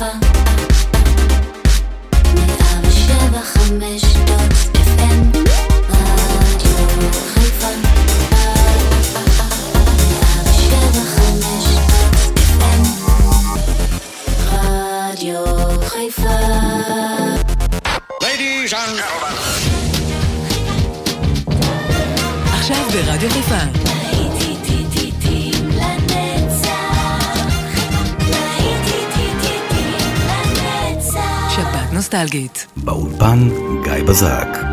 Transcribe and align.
lover. 0.00 0.27
נוסטלגית. 32.28 32.66
באולפן 32.76 33.48
גיא 33.84 34.04
בזק. 34.08 34.67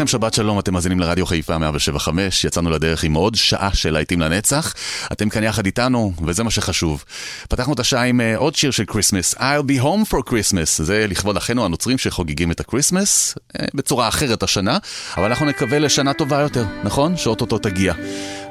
לכם, 0.00 0.06
שבת 0.06 0.34
שלום, 0.34 0.58
אתם 0.58 0.72
מאזינים 0.72 1.00
לרדיו 1.00 1.26
חיפה 1.26 1.58
175, 1.58 2.44
יצאנו 2.44 2.70
לדרך 2.70 3.04
עם 3.04 3.14
עוד 3.14 3.34
שעה 3.34 3.70
של 3.74 3.90
להיטים 3.90 4.20
לנצח. 4.20 4.74
אתם 5.12 5.28
כאן 5.28 5.42
יחד 5.42 5.66
איתנו, 5.66 6.12
וזה 6.26 6.44
מה 6.44 6.50
שחשוב. 6.50 7.04
פתחנו 7.48 7.72
את 7.72 7.80
השעה 7.80 8.04
עם 8.04 8.20
uh, 8.20 8.38
עוד 8.38 8.54
שיר 8.54 8.70
של 8.70 8.84
כריסמס, 8.84 9.34
I'll 9.34 9.66
be 9.68 9.82
home 9.82 10.12
for 10.12 10.30
Christmas. 10.30 10.82
זה 10.82 11.06
לכבוד 11.08 11.36
אחינו 11.36 11.64
הנוצרים 11.64 11.98
שחוגגים 11.98 12.50
את 12.50 12.60
הקריסמס, 12.60 13.34
uh, 13.34 13.60
בצורה 13.74 14.08
אחרת 14.08 14.42
השנה, 14.42 14.78
אבל 15.16 15.24
אנחנו 15.24 15.46
נקווה 15.46 15.78
לשנה 15.78 16.12
טובה 16.12 16.40
יותר, 16.40 16.64
נכון? 16.84 17.16
שאו-טו-טו 17.16 17.58
תגיע. 17.58 17.94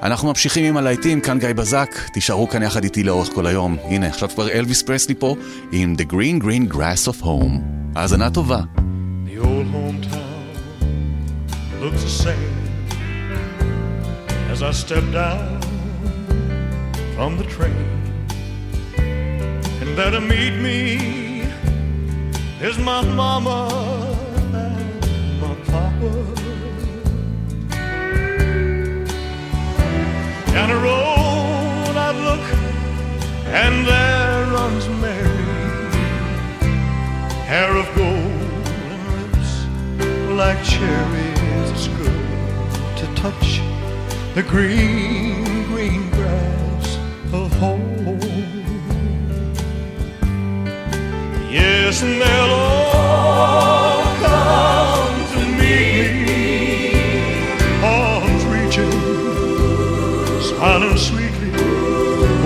אנחנו 0.04 0.28
ממשיכים 0.28 0.66
עם 0.66 0.78
הלהיטים, 0.78 1.22
כאן 1.22 1.40
גיא 1.40 1.54
בזק, 1.54 1.96
תישארו 2.14 2.50
כאן 2.50 2.64
יחד 2.64 2.84
איתי 2.84 3.04
לאורך 3.04 3.30
כל 3.36 3.48
היום. 3.48 3.78
הנה, 3.84 4.08
עכשיו 4.08 4.30
כבר 4.30 4.50
אלוויס 4.50 4.82
פרסלי 4.82 5.16
פה, 5.16 5.36
עם 5.72 5.96
The 5.98 6.12
Green 6.12 6.44
Green 6.44 6.74
Grass 6.74 7.14
of 7.14 7.24
Home. 7.24 7.60
האזנה 7.96 8.30
טובה. 8.30 8.79
Looks 12.10 12.24
the 12.24 12.40
as 14.52 14.64
I 14.64 14.72
step 14.72 15.04
down 15.12 15.62
from 17.16 17.38
the 17.38 17.44
train. 17.44 17.86
And 19.82 19.96
there 19.98 20.12
to 20.12 20.20
meet 20.20 20.56
me 20.60 21.44
is 22.62 22.80
my 22.80 23.02
mama 23.04 23.70
and 24.54 25.42
my 25.42 25.56
papa. 25.70 26.12
Down 30.54 30.70
the 30.70 30.80
road 30.90 31.96
I 32.08 32.12
look, 32.28 32.46
and 33.64 33.86
there 33.88 34.46
runs 34.56 34.88
Mary, 35.04 35.46
hair 37.46 37.72
of 37.82 37.88
gold 37.96 38.68
and 38.84 39.02
lips 39.16 39.52
like 40.40 40.64
cherries 40.64 41.29
the 44.36 44.44
green, 44.44 45.64
green 45.66 46.10
grass 46.12 46.98
of 47.34 47.52
home. 47.54 48.20
Yes, 51.50 52.04
and 52.04 52.22
they'll 52.22 52.54
all 52.94 54.04
come 54.24 55.26
to 55.34 55.42
me, 55.60 56.94
arms 57.84 58.44
reaching, 58.46 58.92
smiling 60.42 60.98
sweetly. 60.98 61.52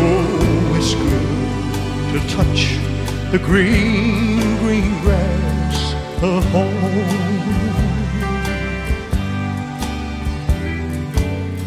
Oh, 0.06 0.75
it's 0.77 0.94
good 0.95 2.13
to 2.13 2.19
touch 2.33 2.62
the 3.31 3.39
green, 3.39 4.39
green 4.59 5.01
grass 5.01 5.94
of 6.24 6.45
home. 6.51 7.42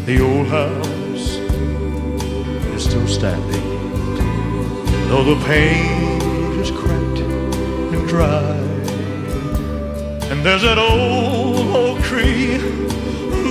The 0.07 0.21
old 0.21 0.47
house 0.47 1.35
is 2.73 2.83
still 2.85 3.05
standing, 3.09 3.67
though 5.09 5.25
the 5.25 5.35
paint 5.45 6.53
is 6.61 6.71
cracked 6.71 7.19
and 7.19 8.07
dry. 8.07 8.55
And 10.31 10.45
there's 10.45 10.61
that 10.61 10.77
old 10.77 11.75
oak 11.75 12.01
tree 12.05 12.55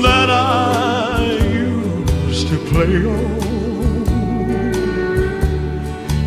that 0.00 0.30
I 0.30 1.36
used 1.52 2.48
to 2.48 2.56
play 2.70 3.04
on. 3.04 3.36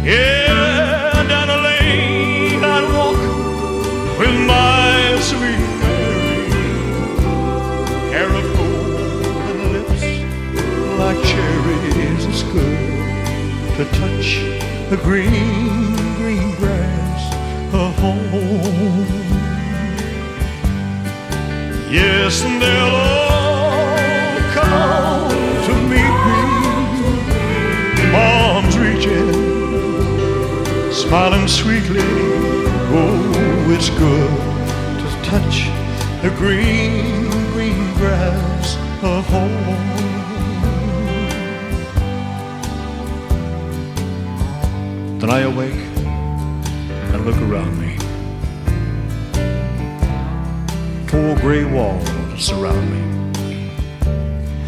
Yeah, 0.05 1.23
down 1.27 1.47
the 1.47 1.57
lane 1.57 2.63
I'd 2.63 2.85
walk 2.93 3.17
with 4.19 4.35
my 4.45 5.17
sweet 5.21 5.78
to 13.79 13.85
touch 13.91 14.41
the 14.89 14.97
green, 14.97 15.95
green 16.17 16.53
grass 16.55 17.33
of 17.73 17.95
home. 17.95 19.07
Yes, 21.89 22.43
and 22.43 22.61
they'll 22.61 22.95
all 23.07 23.95
come 24.51 25.31
to 25.65 25.73
meet 25.87 26.17
me, 26.27 26.41
arms 28.13 28.77
reaching, 28.77 29.31
smiling 30.91 31.47
sweetly. 31.47 32.03
Oh, 32.91 33.65
it's 33.69 33.89
good 33.91 34.39
to 34.99 35.07
touch 35.23 35.69
the 36.21 36.31
green 36.35 37.19
Then 45.29 45.37
I 45.37 45.41
awake 45.41 45.75
and 47.13 47.23
look 47.23 47.37
around 47.37 47.77
me. 47.79 47.97
Four 51.07 51.35
gray 51.39 51.65
walls 51.65 52.09
surround 52.43 52.89
me. 52.89 53.01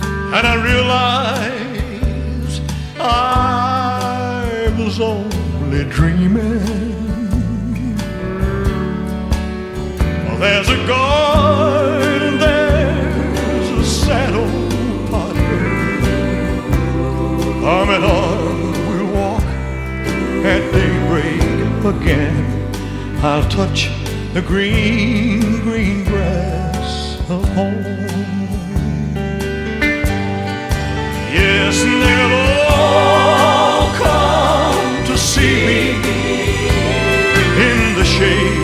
And 0.04 0.46
I 0.46 0.56
realize 0.64 2.62
I 3.00 4.72
was 4.78 5.00
only 5.00 5.86
dreaming. 5.86 6.60
Well, 10.28 10.38
there's 10.38 10.70
a 10.70 10.78
guard 10.86 12.22
and 12.22 12.40
there's 12.40 13.70
a 13.80 13.84
saddle 13.84 14.62
in 17.52 17.66
arm 17.66 17.88
we'll 17.88 18.02
walk 18.02 18.31
at 20.44 20.72
daybreak 20.72 21.86
again. 21.86 22.36
I'll 23.24 23.48
touch 23.50 23.90
the 24.34 24.42
green, 24.42 25.62
green 25.62 26.04
grass 26.06 27.20
of 27.30 27.48
home. 27.50 27.86
Yes, 31.32 31.84
and 31.84 32.02
they'll 32.02 32.38
all 32.72 33.94
come 33.94 35.06
to 35.06 35.18
see 35.18 35.94
me 36.06 36.32
in 37.68 37.96
the 37.96 38.04
shade 38.04 38.62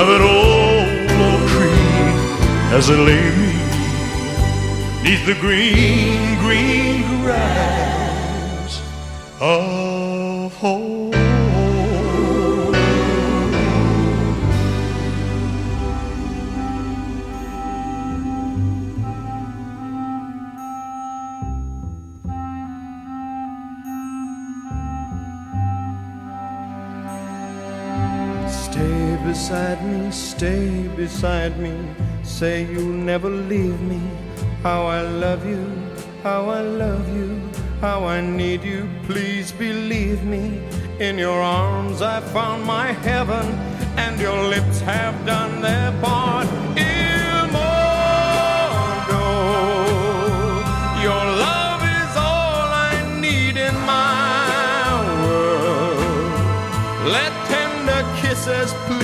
of 0.00 0.08
an 0.08 0.22
old 0.22 1.10
oak 1.26 1.48
tree 1.50 2.76
as 2.76 2.86
they 2.88 2.96
lay 2.96 3.24
me 3.40 3.52
neath 5.02 5.26
the 5.26 5.34
green, 5.40 6.38
green 6.38 7.22
grass 7.22 8.80
stay 30.42 30.88
beside 30.96 31.56
me. 31.60 31.72
Say 32.24 32.66
you'll 32.72 33.00
never 33.12 33.30
leave 33.30 33.80
me. 33.92 34.00
How 34.64 34.80
I 34.86 35.00
love 35.02 35.46
you, 35.46 35.64
how 36.24 36.48
I 36.58 36.62
love 36.62 37.06
you, 37.16 37.28
how 37.80 37.98
I 38.16 38.20
need 38.20 38.64
you. 38.64 38.88
Please 39.04 39.52
believe 39.52 40.24
me. 40.24 40.44
In 40.98 41.16
your 41.16 41.40
arms 41.40 42.02
I 42.02 42.18
found 42.36 42.64
my 42.64 42.88
heaven, 43.08 43.46
and 44.04 44.20
your 44.20 44.40
lips 44.54 44.80
have 44.80 45.14
done 45.24 45.52
their 45.60 45.92
part. 46.02 46.48
Il 46.76 47.02
your 51.08 51.24
love 51.46 51.82
is 52.00 52.12
all 52.30 52.66
I 52.90 52.94
need 53.26 53.56
in 53.68 53.76
my 53.94 54.92
world. 55.22 56.34
Let 57.16 57.32
tender 57.52 58.02
kisses 58.20 58.72
plead 58.86 59.01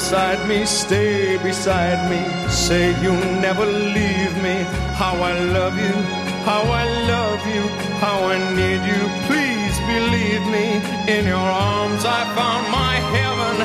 beside 0.00 0.48
me, 0.48 0.64
stay 0.64 1.36
beside 1.42 2.00
me. 2.10 2.22
Say 2.48 2.84
you'll 3.02 3.32
never 3.46 3.66
leave 3.66 4.34
me. 4.46 4.56
How 5.00 5.14
I 5.30 5.32
love 5.56 5.76
you, 5.86 5.96
how 6.48 6.62
I 6.82 6.84
love 7.14 7.42
you, 7.54 7.62
how 8.04 8.18
I 8.34 8.36
need 8.60 8.82
you. 8.92 9.02
Please 9.28 9.76
believe 9.92 10.44
me. 10.56 10.66
In 11.16 11.26
your 11.34 11.48
arms 11.76 12.02
I 12.18 12.20
found 12.38 12.64
my 12.82 12.94
heaven, 13.16 13.56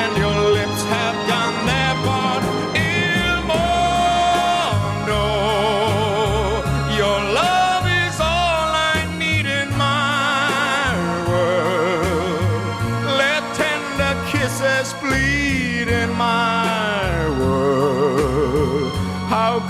and 0.00 0.10
your 0.24 0.38
lips 0.58 0.82
have 0.96 1.16
done 1.32 1.45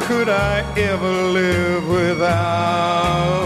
could 0.07 0.29
I 0.29 0.61
ever 0.79 1.13
live 1.25 1.89
without 1.89 3.46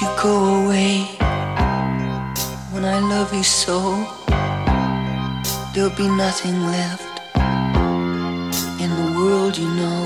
you 0.00 0.08
go 0.20 0.64
away 0.64 1.04
when 2.72 2.84
I 2.84 2.98
love 2.98 3.32
you 3.32 3.44
so, 3.44 3.78
there'll 5.72 5.96
be 5.96 6.08
nothing 6.08 6.66
left 6.66 7.20
in 8.80 8.90
the 8.90 9.12
world, 9.16 9.56
you 9.56 9.68
know. 9.68 10.00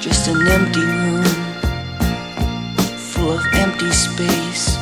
Just 0.00 0.28
an 0.28 0.46
empty 0.48 0.80
room 0.80 1.24
full 2.96 3.32
of 3.32 3.46
empty 3.54 3.90
space, 3.92 4.76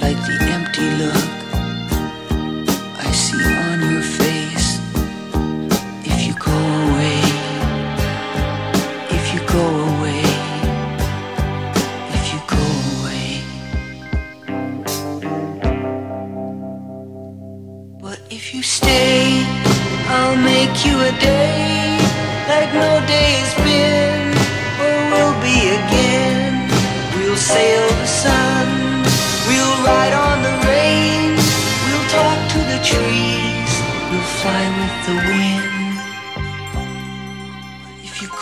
like 0.00 0.18
the 0.26 0.38
empty 0.50 0.90
love. 1.04 1.33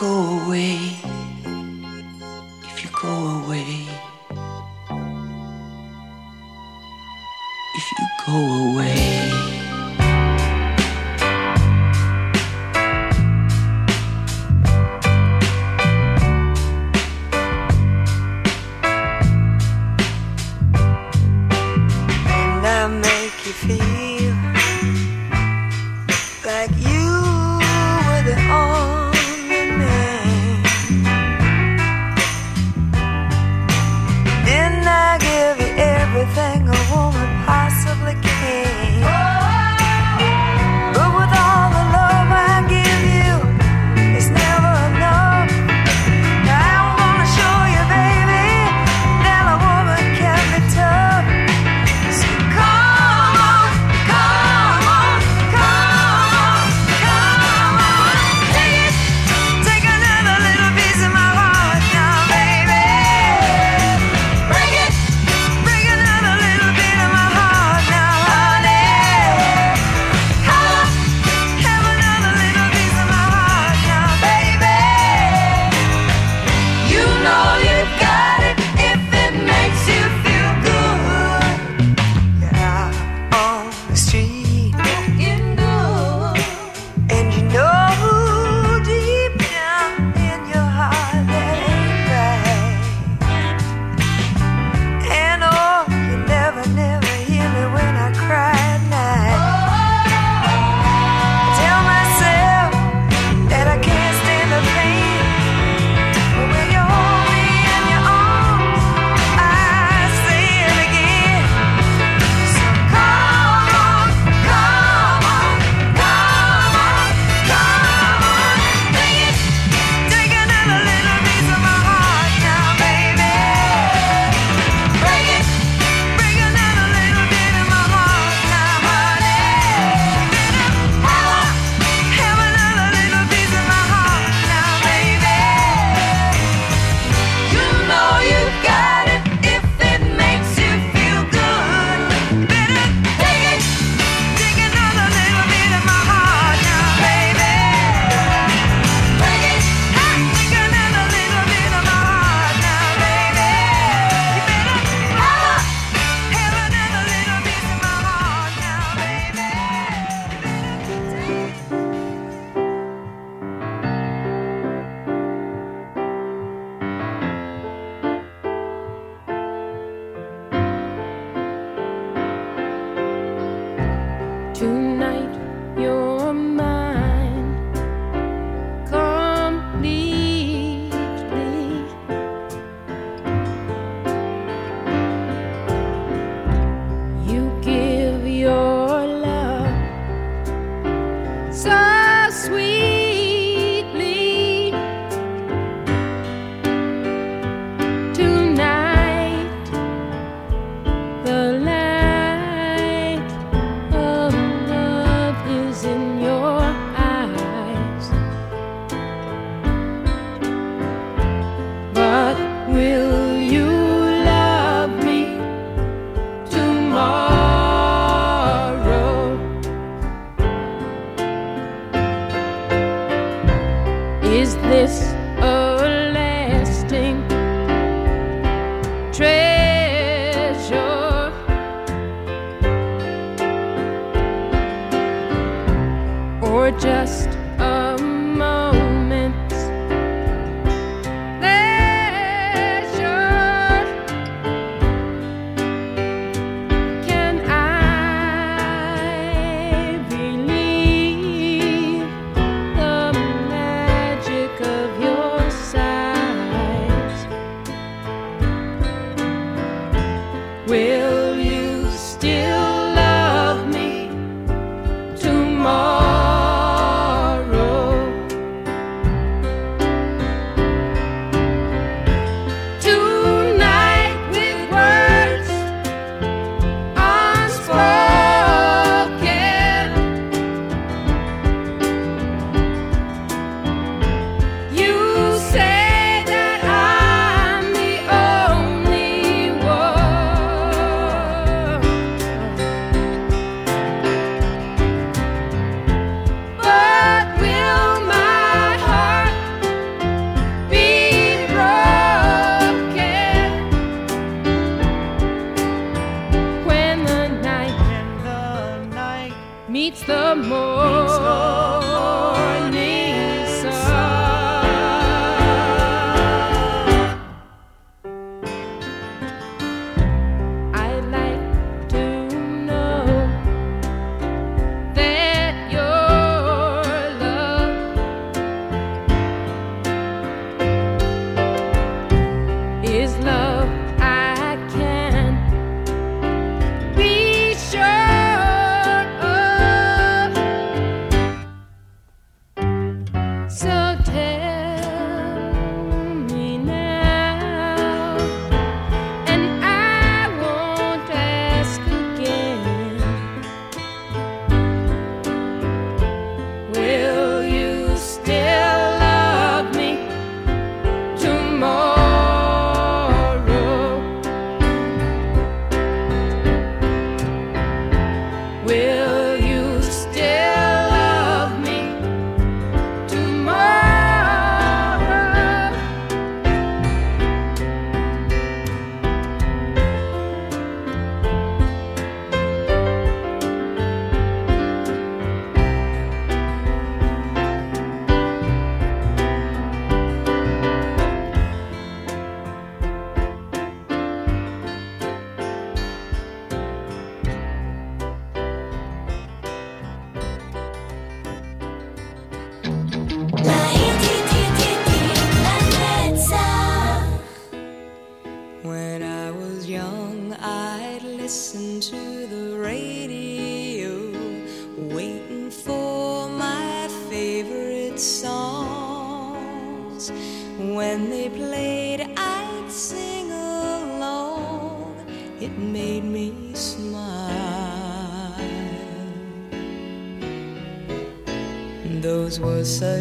go 0.02 0.42
away. 0.44 0.91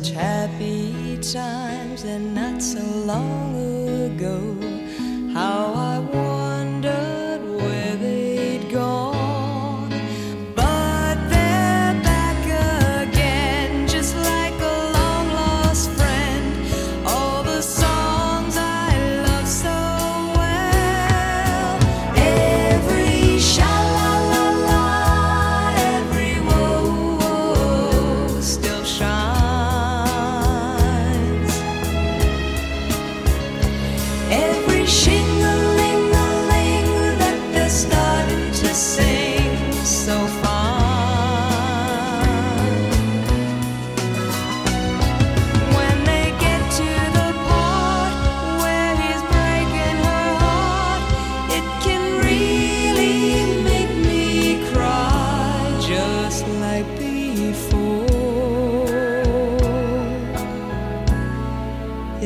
such 0.04 0.16
happy 0.16 1.18
times 1.18 2.04
and 2.06 2.34
not 2.34 2.60
so 2.62 2.82
long 2.82 3.41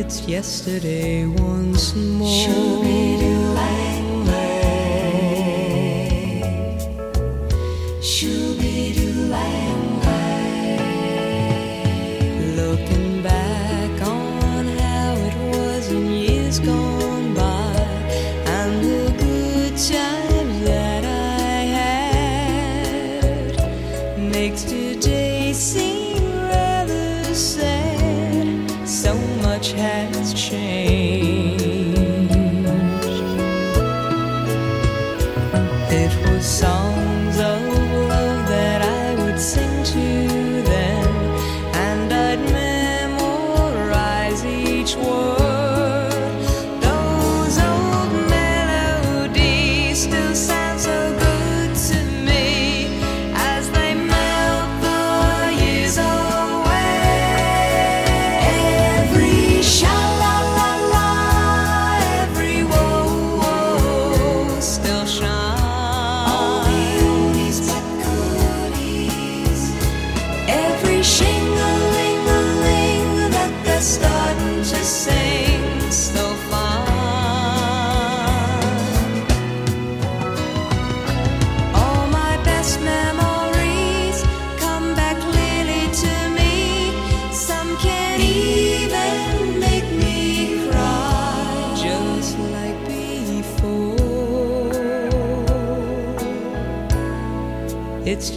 it's 0.05 0.27
yesterday 0.27 1.25
once 1.25 1.95
more. 1.95 3.34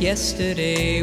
yesterday. 0.01 1.03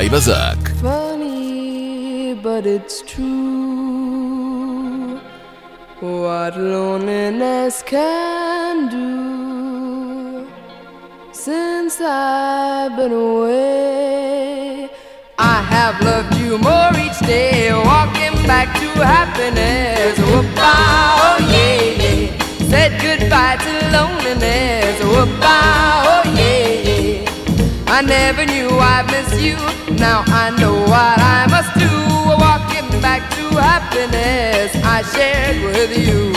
גיא 0.00 0.10
בזק. 0.10 0.60
Funny, 0.82 2.34
but 2.42 2.64
it's 2.74 2.98
true. 3.12 4.40
What 6.00 6.52
loneliness 6.74 7.76
can 7.92 8.74
do. 8.96 9.10
Since 11.46 11.94
I've 12.00 12.92
been 12.98 13.12
away, 13.12 14.88
I 15.54 15.56
have 15.74 15.96
loved 16.08 16.34
you 16.42 16.52
more 16.68 16.92
each 17.04 17.20
day. 17.34 17.56
Walking 17.90 18.36
back 18.50 18.68
to 18.80 18.88
happiness. 19.14 20.14
Whoop-a-oh 20.28 21.36
yeah, 21.54 22.02
yeah. 22.02 22.70
Said 22.70 22.92
goodbye 23.04 23.58
to 23.64 23.72
loneliness. 23.96 24.96
Whoop-a-oh 25.12 26.22
yeah, 26.40 26.88
yeah. 26.88 27.96
I 27.96 27.98
never 28.16 28.42
knew 28.52 28.70
I'd 28.94 29.06
miss 29.12 29.30
you 29.46 29.58
now 30.00 30.24
I 30.26 30.48
know 30.58 30.74
what 30.92 31.18
I 31.20 31.46
must 31.50 31.72
do. 31.78 31.92
Walking 32.44 32.88
back 33.02 33.22
to 33.36 33.44
happiness 33.60 34.74
I 34.82 35.02
shared 35.14 35.60
with 35.62 35.92
you. 35.96 36.32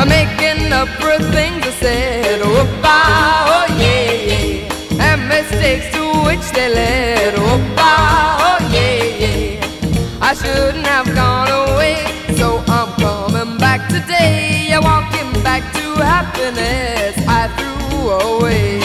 I'm 0.00 0.08
making 0.08 0.72
up 0.72 0.88
for 1.00 1.18
things 1.36 1.62
I 1.66 1.70
said. 1.82 2.40
Oh, 2.42 2.64
bah, 2.80 3.44
oh 3.54 3.66
yeah, 3.78 4.12
yeah. 4.30 5.06
And 5.06 5.28
mistakes 5.28 5.92
to 5.94 6.02
which 6.24 6.46
they 6.56 6.72
led. 6.74 7.34
Oh, 7.36 7.58
bah, 7.76 8.38
oh 8.48 8.58
yeah, 8.72 9.04
yeah. 9.22 10.18
I 10.22 10.32
shouldn't 10.32 10.86
have 10.86 11.14
gone 11.14 11.50
away. 11.62 11.96
So 12.38 12.64
I'm 12.68 12.90
coming 13.04 13.58
back 13.58 13.86
today. 13.90 14.72
I'm 14.72 14.82
walking 14.84 15.42
back 15.42 15.62
to 15.74 15.84
happiness 16.02 17.14
I 17.28 17.48
threw 17.56 18.08
away. 18.08 18.80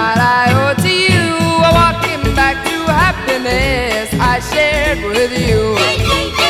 what 0.00 0.18
I 0.18 0.44
owe 0.60 0.74
to 0.84 0.92
you. 1.12 1.26
Walking 1.78 2.22
back 2.34 2.56
to 2.68 2.76
happiness 3.04 4.08
I 4.32 4.34
shared 4.50 5.00
with 5.14 5.32
you. 5.46 6.49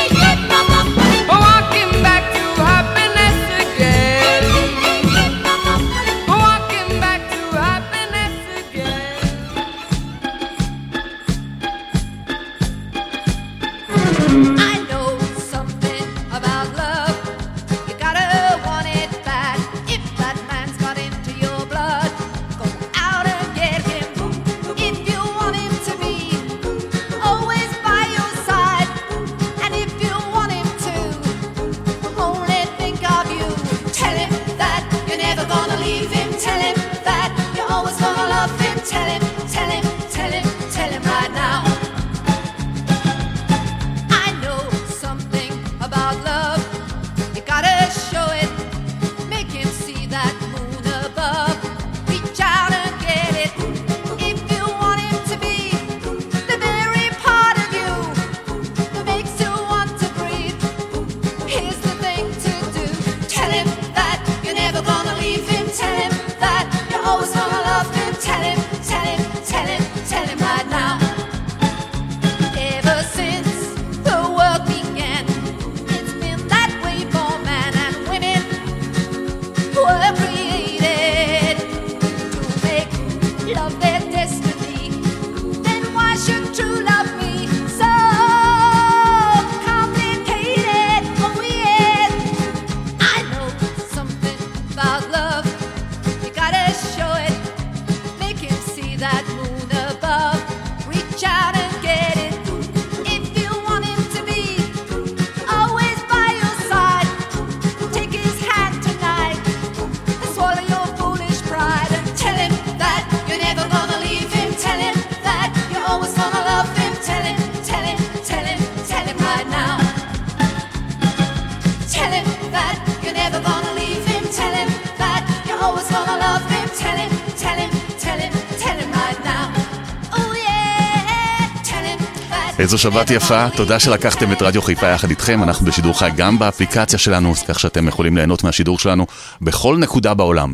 איזו 132.70 132.78
שבת 132.78 133.10
יפה, 133.10 133.50
תודה 133.56 133.78
שלקחתם 133.78 134.32
את 134.32 134.42
רדיו 134.42 134.62
חיפה 134.62 134.86
יחד 134.86 135.10
איתכם, 135.10 135.42
אנחנו 135.42 135.66
בשידור 135.66 135.98
חי 135.98 136.10
גם 136.16 136.38
באפליקציה 136.38 136.98
שלנו, 136.98 137.32
אז 137.32 137.42
כך 137.42 137.60
שאתם 137.60 137.88
יכולים 137.88 138.16
ליהנות 138.16 138.44
מהשידור 138.44 138.78
שלנו 138.78 139.06
בכל 139.42 139.76
נקודה 139.78 140.14
בעולם. 140.14 140.52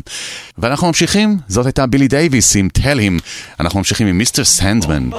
ואנחנו 0.57 0.87
ממשיכים, 0.87 1.37
זאת 1.47 1.65
הייתה 1.65 1.85
בילי 1.85 2.07
דייוויס 2.07 2.55
עם 2.55 2.67
Tell 2.77 2.81
Him, 2.81 3.21
אנחנו 3.59 3.79
ממשיכים 3.79 4.07
עם 4.07 4.17
מיסטר 4.17 4.43
סנדמן. 4.43 5.09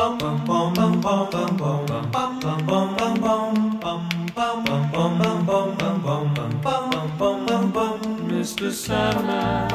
Mr. 8.41 8.71
Sandman, 8.87 9.69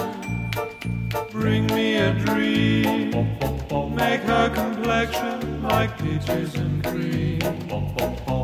bring 1.31 1.65
me 1.75 1.87
a 2.07 2.11
dream. 2.25 3.52
Make 3.95 4.21
her 4.21 4.49
complexion 4.49 5.63
like 5.63 5.97
peaches 5.97 6.55
and 6.55 6.83
cream. 6.83 7.39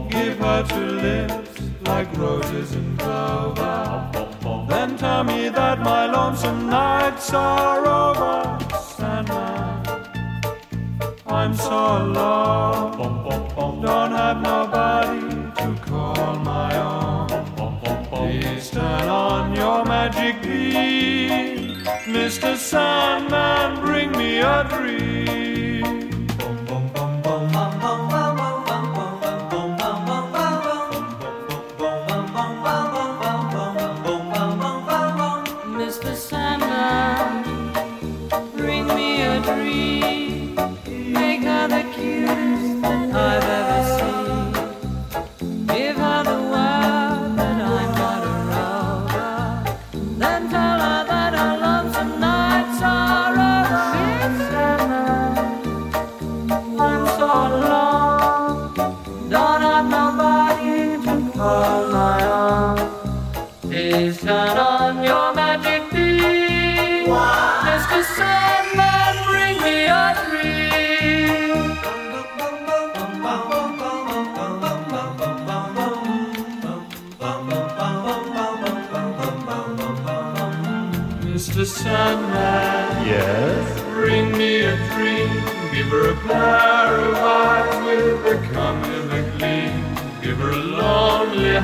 Give 0.10 0.38
her 0.38 0.64
two 0.68 0.91
lips 1.08 1.62
like 1.82 2.16
roses 2.18 2.74
and 2.74 3.00
clover. 3.00 4.12
Then 4.70 4.97
tell 4.97 5.24
me 5.24 5.50
that 5.50 5.80
my 5.80 6.06
lonesome 6.06 6.70
nights 6.70 7.34
are 7.34 7.86
over. 7.86 8.60
Sandman, 8.80 9.86
I'm 11.26 11.54
so 11.56 11.97
alone. 12.04 13.82
Don't 13.82 14.12
have 14.12 14.41
nobody 14.41 15.22
to 15.60 15.82
call 15.82 16.36
my 16.36 16.76
own. 16.78 17.30
Please 18.12 18.70
turn 18.70 19.10
on 19.10 19.56
your 19.56 19.86
magic 19.86 20.41
beam. 20.43 21.49
Mr. 22.10 22.57
Sandman, 22.57 23.82
bring 23.82 24.12
me 24.14 24.39
a 24.39 24.68
dream. 24.68 25.49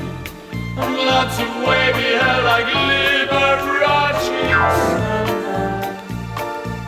And 0.81 0.97
lots 0.97 1.39
of 1.39 1.51
wavy 1.67 2.11
hair 2.21 2.43
like 2.43 2.67
Liberace. 2.89 4.29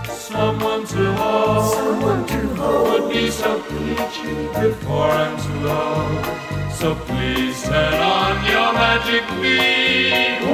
Someone 0.08 0.84
to 0.86 1.12
hold. 1.14 1.74
Someone 1.74 2.26
to 2.26 2.40
hold 2.56 2.84
would 2.88 3.06
be 3.12 3.30
so 3.30 3.62
peachy 3.62 4.34
before 4.60 5.10
I'm 5.10 5.36
too 5.44 5.68
old. 5.68 6.72
So 6.72 6.94
please 7.06 7.62
turn 7.62 7.94
on 7.94 8.44
your 8.44 8.72
magic 8.72 9.24
beam, 9.40 10.48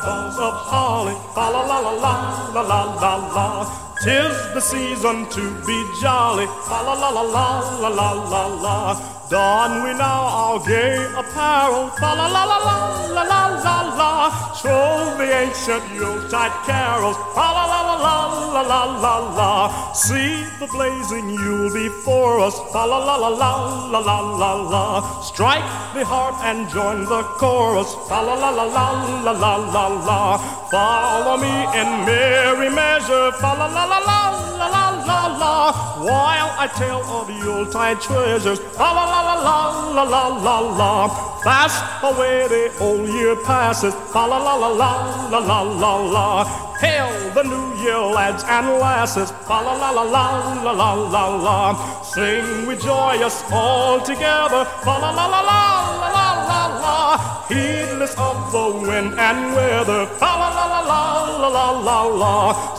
boughs 0.00 0.38
of 0.38 0.54
holly, 0.54 1.14
fa 1.34 1.50
la 1.50 1.62
la 1.70 1.78
la 1.78 1.92
la 2.04 2.14
la 2.54 2.62
la 2.62 2.80
la 3.02 3.14
la. 3.36 3.48
Tis 4.02 4.36
the 4.54 4.60
season 4.60 5.26
to 5.30 5.44
be 5.66 5.78
jolly, 6.00 6.46
fa 6.68 6.78
la 6.86 6.94
la 6.94 7.10
la 7.10 7.22
la 7.22 7.48
la 7.82 7.88
la 7.88 8.10
la 8.32 8.42
la. 8.64 8.78
Don 9.28 9.82
we 9.82 9.92
now 9.92 10.22
our 10.42 10.58
gay 10.64 10.96
apparel, 11.16 11.88
fa 12.00 12.14
la 12.14 12.26
la 12.26 12.44
la 12.44 12.58
la 12.68 12.76
la 13.16 13.22
la 13.22 13.46
la 13.64 13.77
la. 14.28 14.54
Show 14.54 15.16
the 15.16 15.28
ancient 15.42 15.82
Yuletide 15.94 16.52
carols, 16.66 17.16
la 17.36 17.50
la 17.52 17.64
la 17.66 17.80
la 17.94 18.16
la 18.52 18.62
la 18.62 18.84
la 19.00 19.16
la. 19.36 19.92
See 19.92 20.44
the 20.60 20.66
blazing 20.66 21.30
Yule 21.30 21.72
before 21.72 22.40
us, 22.40 22.58
la 22.74 22.84
la 22.84 22.98
la 22.98 23.16
la 23.16 23.28
la 23.90 23.98
la 23.98 24.18
la 24.36 24.52
la. 24.54 25.20
Strike 25.22 25.64
the 25.94 26.04
heart 26.04 26.34
and 26.44 26.68
join 26.68 27.04
the 27.04 27.22
chorus, 27.38 27.94
la 28.10 28.20
la 28.20 28.34
la 28.34 28.50
la 28.50 28.64
la 29.24 29.32
la 29.32 29.56
la 29.56 29.86
la. 30.08 30.38
Follow 30.70 31.36
me 31.36 31.54
in 31.80 32.04
merry 32.04 32.70
measure, 32.70 33.30
la 33.40 33.52
la 33.52 33.66
la 33.66 33.84
la 33.84 33.98
la 33.98 34.66
la 34.68 34.88
la 35.06 35.20
la. 35.40 35.72
While 35.98 36.50
I 36.58 36.66
tell 36.76 37.02
of 37.18 37.30
Yuletide 37.30 38.00
treasures, 38.00 38.58
fa 38.76 38.92
la 38.96 39.04
la 39.12 39.20
la 39.28 39.36
la 39.46 39.58
la 39.92 40.04
la 40.04 40.28
la 40.28 40.58
la. 40.80 41.08
Fast 41.42 41.84
away 42.02 42.48
the 42.48 42.72
old 42.80 43.08
year 43.08 43.36
passes, 43.36 43.94
fa 44.18 44.26
la 44.26 44.38
la 44.46 44.54
la 44.62 44.68
la 44.82 44.92
la 45.30 45.40
la 45.50 45.58
la 45.82 45.92
la. 46.14 46.26
Hail 46.82 47.10
the 47.36 47.44
new 47.44 47.66
year, 47.82 48.00
lads 48.16 48.42
and 48.56 48.66
lasses, 48.82 49.30
fa 49.48 49.58
la 49.66 49.74
la 49.82 49.90
la 49.98 50.04
la 50.14 50.24
la 50.64 50.72
la 50.80 50.90
la 51.14 51.24
la. 51.46 51.58
Sing 52.02 52.66
we 52.66 52.74
joyous 52.88 53.36
all 53.52 54.00
together, 54.10 54.62
fa 54.86 54.94
la 55.02 55.10
la 55.18 55.26
la 55.34 55.40
la 55.50 55.62
la 56.16 56.28
la 56.50 56.60
la. 56.82 56.96
Heedless 57.52 58.14
of 58.28 58.36
the 58.54 58.66
wind 58.88 59.12
and 59.28 59.40
weather, 59.54 60.00
fa 60.20 60.32
la 60.40 60.48
la 60.58 60.64
la 60.72 60.80
la 60.90 61.02
la 61.42 61.50
la 61.56 61.66
la 61.88 61.98
la. 62.22 62.34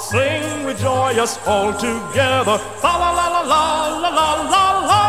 Sing 0.10 0.66
we 0.66 0.74
joyous 0.74 1.34
all 1.48 1.72
together, 1.88 2.58
fa 2.84 2.94
la 3.02 3.10
la 3.20 3.28
la 3.36 3.42
la 3.54 3.64
la 4.04 4.10
la 4.20 4.28
la 4.56 4.66
la. 4.90 5.09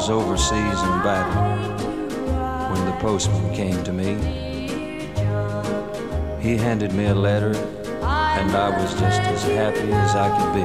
Was 0.00 0.08
overseas 0.08 0.80
in 0.80 1.02
battle 1.02 1.42
when 2.72 2.82
the 2.86 2.92
postman 3.02 3.54
came 3.54 3.84
to 3.84 3.92
me. 3.92 4.14
He 6.40 6.56
handed 6.56 6.94
me 6.94 7.04
a 7.04 7.14
letter, 7.14 7.54
and 8.00 8.50
I 8.56 8.70
was 8.80 8.94
just 8.94 9.20
as 9.20 9.42
happy 9.42 9.92
as 9.92 10.14
I 10.14 10.28
could 10.38 10.54
be. 10.54 10.64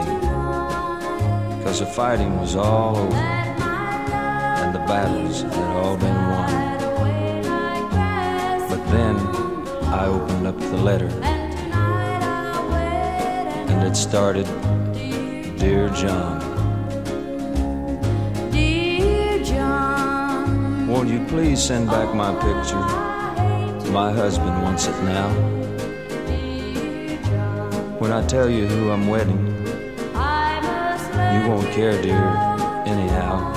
Because 1.58 1.80
the 1.82 1.86
fighting 1.86 2.40
was 2.40 2.56
all 2.56 2.96
over, 2.96 3.14
and 3.14 4.74
the 4.74 4.80
battles 4.88 5.42
had 5.42 5.76
all 5.84 5.98
been 5.98 6.16
won. 6.32 6.50
But 8.70 8.86
then 8.90 9.18
I 9.92 10.06
opened 10.06 10.48
up 10.48 10.58
the 10.58 10.78
letter, 10.78 11.10
and 13.70 13.84
it 13.84 13.98
started 13.98 14.48
Dear 15.58 15.90
John. 15.90 16.55
Won't 20.96 21.10
you 21.10 21.26
please 21.26 21.62
send 21.62 21.88
back 21.88 22.16
my 22.16 22.32
picture? 22.36 22.80
My 23.92 24.14
husband 24.14 24.64
wants 24.64 24.88
it 24.88 24.98
now. 25.04 25.30
When 28.00 28.14
I 28.14 28.26
tell 28.28 28.50
you 28.50 28.66
who 28.66 28.92
I'm 28.92 29.08
wedding, 29.08 29.46
you 31.36 31.50
won't 31.50 31.70
care, 31.74 32.02
dear, 32.02 32.26
anyhow. 32.86 33.54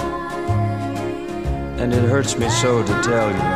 And 1.78 1.95
it 1.95 2.03
hurts 2.03 2.36
me 2.36 2.49
so 2.49 2.82
to 2.82 3.03
tell 3.05 3.30
you 3.30 3.49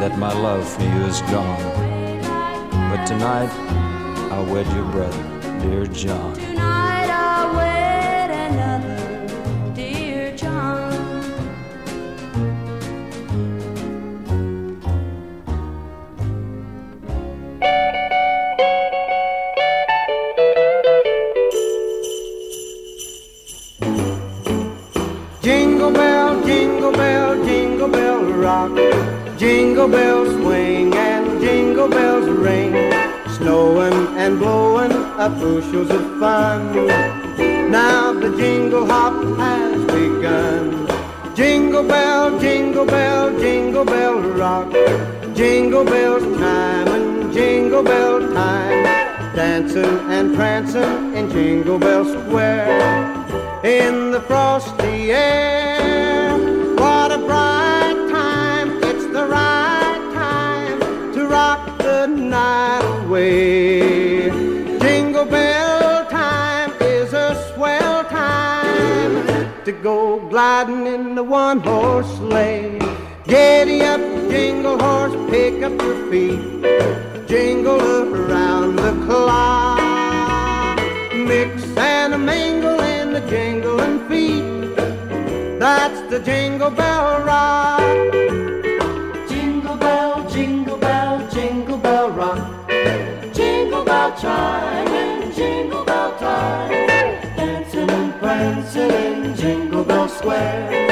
that 0.00 0.18
my 0.18 0.34
love 0.34 0.68
for 0.68 0.82
you 0.82 1.04
is 1.06 1.22
gone. 1.22 1.62
But 2.90 3.06
tonight, 3.06 3.50
I'll 4.30 4.44
wed 4.44 4.66
your 4.74 4.84
brother, 4.92 5.22
dear 5.62 5.86
John. 5.86 6.53
the 83.14 83.20
jingling 83.30 84.08
feet. 84.08 84.74
That's 85.60 86.00
the 86.10 86.18
jingle 86.18 86.70
bell 86.70 87.22
rock. 87.22 87.80
Jingle 89.28 89.76
bell, 89.76 90.28
jingle 90.28 90.76
bell, 90.76 91.30
jingle 91.30 91.78
bell 91.78 92.10
rock. 92.10 92.68
Jingle 93.32 93.84
bell 93.84 94.10
chime 94.20 94.88
and 94.88 95.32
jingle 95.32 95.84
bell 95.84 96.18
time. 96.18 96.70
Dancing 97.36 97.88
and 97.88 98.14
prancing 98.14 98.90
in 98.90 99.36
Jingle 99.36 99.84
Bell 99.84 100.08
Square. 100.08 100.83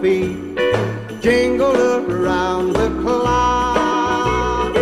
feet 0.00 0.58
jingle 1.20 1.76
around 1.76 2.72
the 2.72 2.88
clock. 3.02 4.72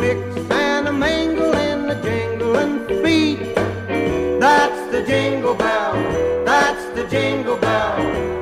Mix 0.00 0.50
and 0.50 0.88
a 0.88 0.92
mingle 0.92 1.52
in 1.52 1.86
the 1.86 1.94
jingling 1.96 2.86
feet. 3.02 3.54
That's 4.40 4.90
the 4.90 5.04
jingle 5.06 5.54
bell. 5.54 5.94
That's 6.44 6.84
the 6.96 7.06
jingle 7.08 7.56
bell. 7.56 7.96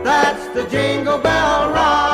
That's 0.04 0.46
the 0.54 0.64
jingle 0.68 1.18
bell 1.18 1.70
rock. 1.72 2.09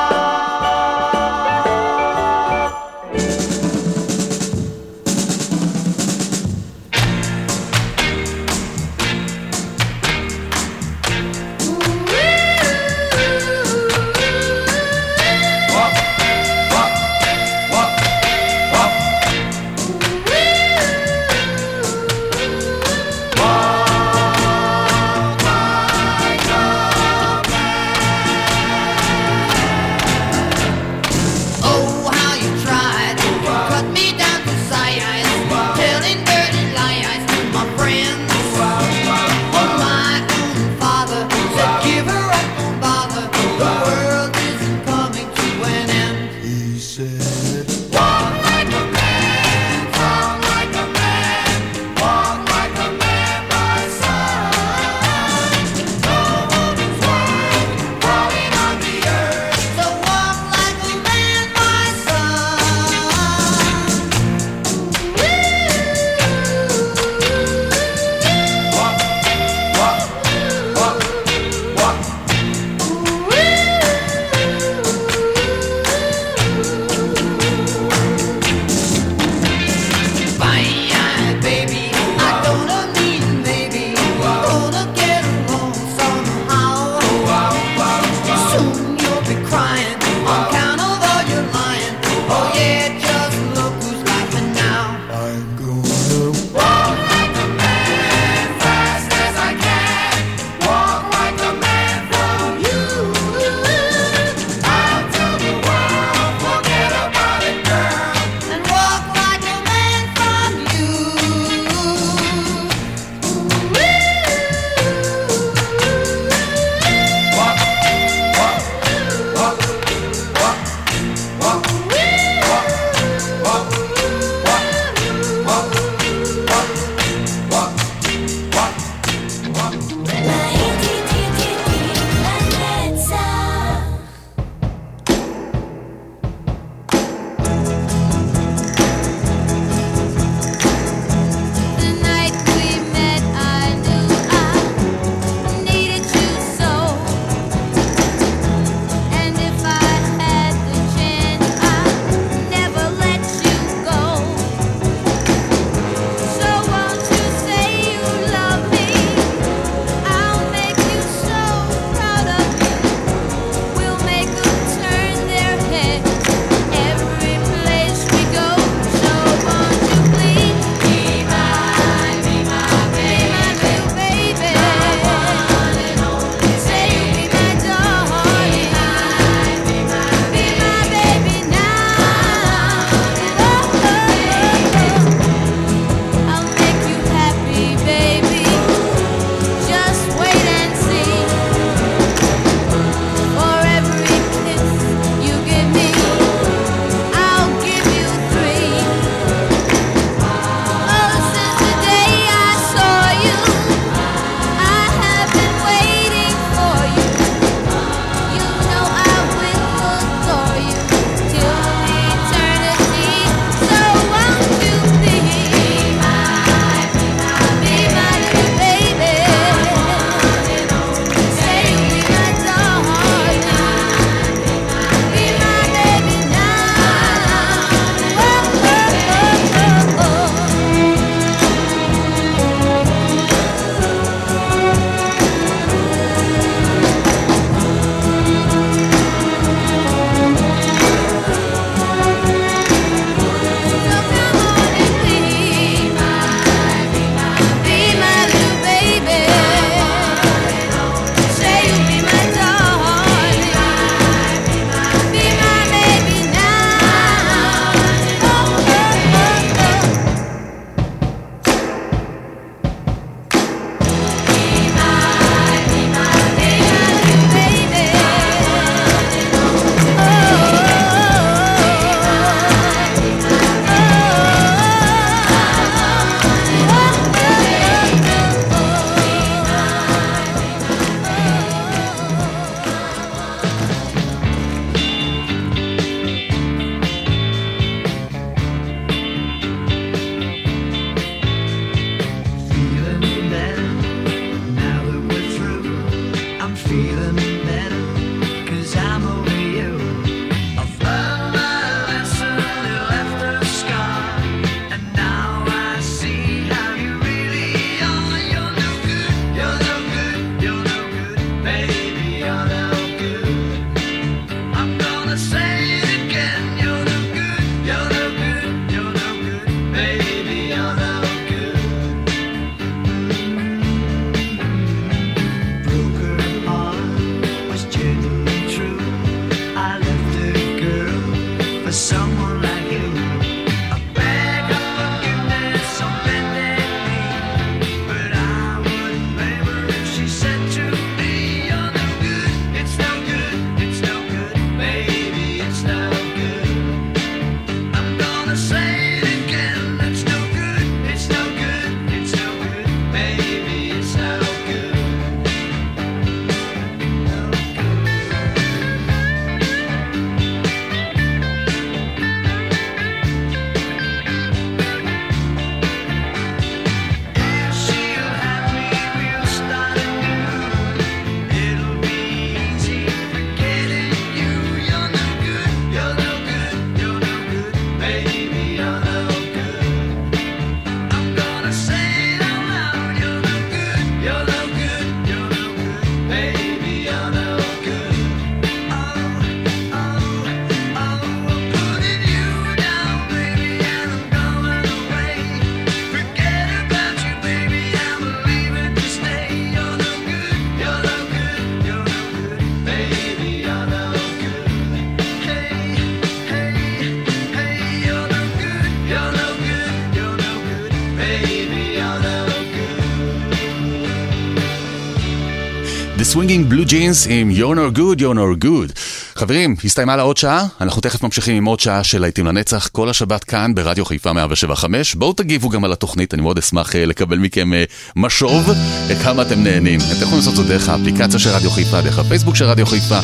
ג'ינס 416.67 417.07
עם 417.11 417.31
You're 417.31 417.57
not 417.57 417.79
good, 417.79 418.01
you're 418.01 418.17
not 418.17 418.45
good. 418.45 418.79
חברים, 419.15 419.57
הסתיימה 419.65 419.97
לה 419.97 420.03
עוד 420.03 420.17
שעה, 420.17 420.47
אנחנו 420.61 420.81
תכף 420.81 421.03
ממשיכים 421.03 421.37
עם 421.37 421.45
עוד 421.45 421.61
שעה 421.61 421.85
של 421.85 422.01
להיטים 422.01 422.27
לנצח, 422.27 422.69
כל 422.69 422.89
השבת 422.89 423.25
כאן 423.25 423.55
ברדיו 423.55 423.85
חיפה 423.85 424.13
175. 424.13 424.95
בואו 424.95 425.13
תגיבו 425.13 425.49
גם 425.49 425.65
על 425.65 425.73
התוכנית, 425.73 426.15
אני 426.15 426.23
מאוד 426.23 426.39
אשמח 426.39 426.77
אה, 426.77 426.87
לקבל 426.87 427.19
מכם 427.19 427.53
אה, 427.53 427.65
משוב, 427.97 428.51
אה, 428.51 428.95
כמה 429.05 429.23
אתם 429.23 429.43
נהנים. 429.43 429.81
אתם 429.81 430.03
יכולים 430.03 430.17
לעשות 430.17 430.35
זאת 430.35 430.47
דרך 430.47 430.69
האפליקציה 430.69 431.19
של 431.19 431.31
רדיו 431.31 431.51
חיפה, 431.51 431.81
דרך 431.81 431.99
הפייסבוק 431.99 432.37
של 432.37 432.45
רדיו 432.45 432.67
חיפה, 432.67 432.99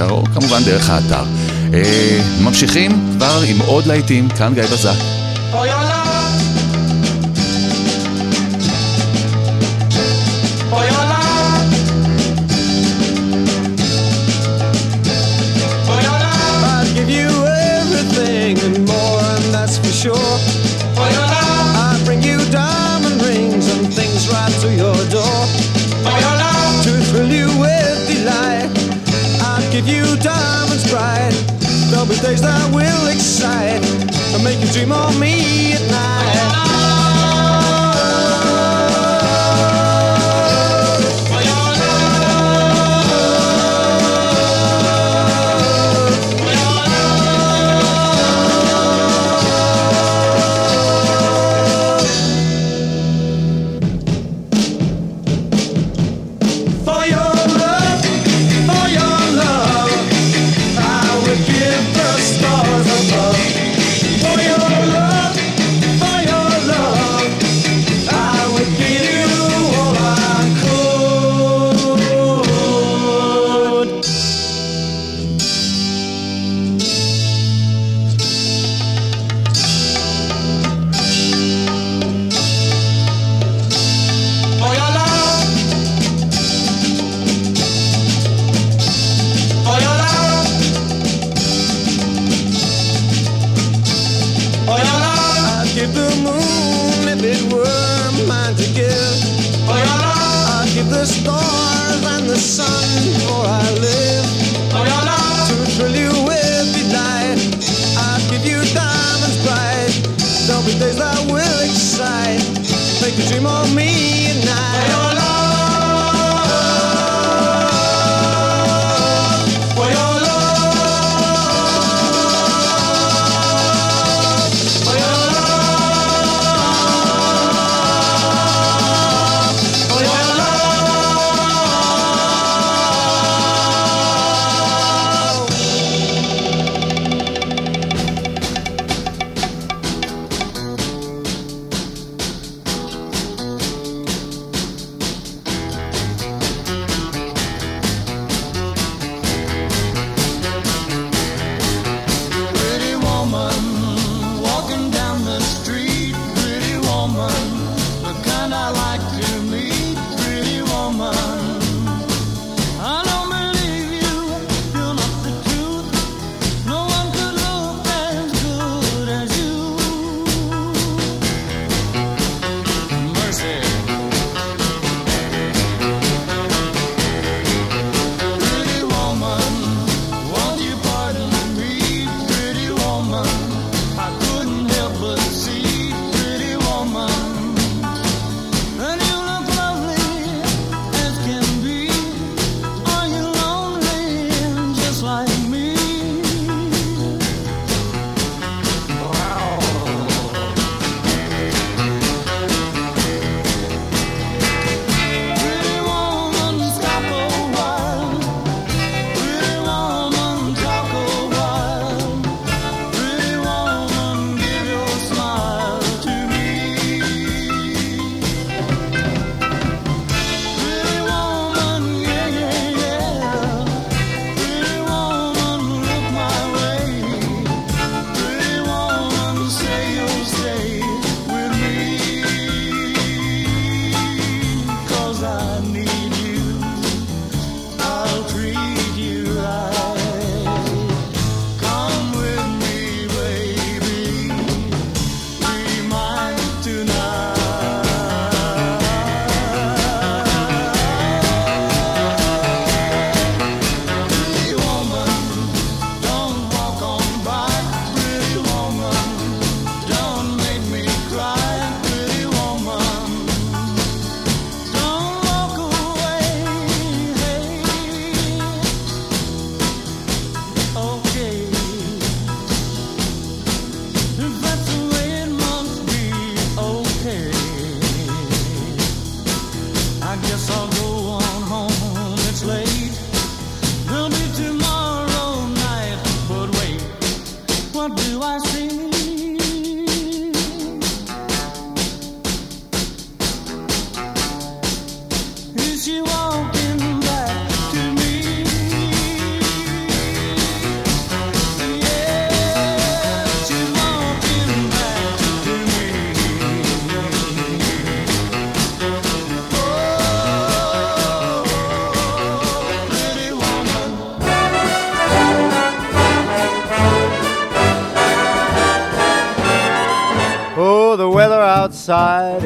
או 0.00 0.24
כמובן 0.34 0.62
דרך 0.64 0.90
האתר. 0.90 1.24
ממשיכים 2.44 2.92
כבר 3.16 3.40
עם 3.48 3.58
עוד 3.60 3.86
להיטים, 3.86 4.28
כאן 4.28 4.54
גיא 4.54 4.62
בזק. 4.62 4.96
Make 34.46 34.60
you 34.60 34.72
dream 34.72 34.92
of 34.92 35.18
me 35.18 35.45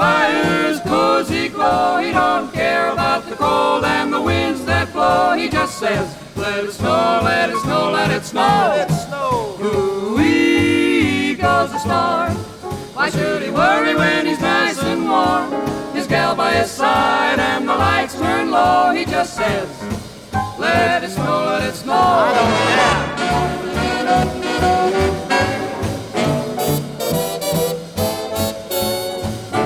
Fire's 0.00 0.80
cozy 0.80 1.48
glow. 1.50 1.98
He 1.98 2.10
don't 2.10 2.50
care 2.54 2.90
about 2.90 3.28
the 3.28 3.36
cold 3.36 3.84
and 3.84 4.10
the 4.10 4.22
winds 4.22 4.64
that 4.64 4.90
blow. 4.94 5.34
He 5.36 5.48
just 5.50 5.78
says, 5.78 6.06
let 6.36 6.64
it 6.64 6.72
snow, 6.72 7.20
let 7.22 7.50
it 7.50 7.58
snow, 7.58 7.90
let 7.90 8.10
it 8.10 8.24
snow. 8.24 8.40
Let 8.40 8.90
it 8.90 8.94
snow. 8.94 9.58
Ooh-wee 9.60 11.34
goes 11.34 11.70
the 11.72 11.78
star. 11.78 12.30
Why 12.96 13.10
should 13.10 13.42
he 13.42 13.50
worry 13.50 13.94
when 13.94 14.24
he's 14.24 14.40
nice 14.40 14.82
and 14.82 15.06
warm? 15.06 15.52
His 15.94 16.06
gal 16.06 16.34
by 16.34 16.52
his 16.54 16.70
side 16.70 17.38
and 17.38 17.68
the 17.68 17.76
lights 17.76 18.14
turn 18.18 18.50
low. 18.50 18.92
He 18.92 19.04
just 19.04 19.36
says, 19.36 19.68
let 20.58 21.04
it 21.04 21.10
snow, 21.10 21.44
let 21.44 21.68
it 21.68 21.74
snow. 21.74 21.92
I 21.92 23.14
don't 23.14 23.19